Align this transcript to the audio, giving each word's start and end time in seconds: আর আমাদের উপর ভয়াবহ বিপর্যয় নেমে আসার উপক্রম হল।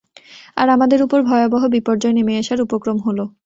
আর 0.57 0.67
আমাদের 0.69 0.99
উপর 1.03 1.19
ভয়াবহ 1.23 1.63
বিপর্যয় 1.75 2.15
নেমে 2.15 2.33
আসার 2.41 2.59
উপক্রম 2.61 2.97
হল। 3.05 3.19